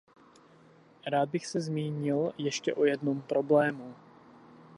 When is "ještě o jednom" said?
2.37-3.21